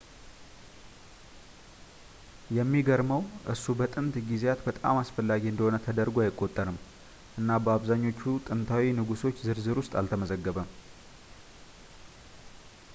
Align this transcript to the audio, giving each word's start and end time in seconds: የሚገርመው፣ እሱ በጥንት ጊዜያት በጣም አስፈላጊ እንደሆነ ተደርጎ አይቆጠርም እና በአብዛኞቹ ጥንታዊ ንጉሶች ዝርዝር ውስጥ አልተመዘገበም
የሚገርመው፣ 2.57 3.21
እሱ 3.53 3.73
በጥንት 3.79 4.15
ጊዜያት 4.29 4.63
በጣም 4.69 5.01
አስፈላጊ 5.03 5.43
እንደሆነ 5.51 5.77
ተደርጎ 5.87 6.17
አይቆጠርም 6.23 6.79
እና 7.41 7.59
በአብዛኞቹ 7.67 8.23
ጥንታዊ 8.49 8.87
ንጉሶች 9.01 9.45
ዝርዝር 9.49 9.79
ውስጥ 9.83 9.93
አልተመዘገበም 10.03 10.71